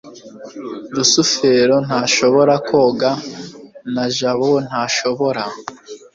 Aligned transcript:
rusufero 0.95 1.75
ntashobora 1.85 2.53
koga 2.67 3.11
na 3.93 4.05
jabo 4.17 4.51
ntashobora 4.67 5.41